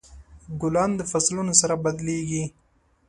[0.61, 2.43] ګلان د فصلونو سره بدلیږي.